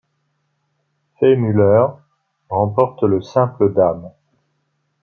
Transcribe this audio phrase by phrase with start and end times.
[1.19, 1.89] Fay Muller
[2.49, 4.11] remporte le simple dames.